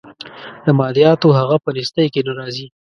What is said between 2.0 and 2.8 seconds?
کې نه راځي.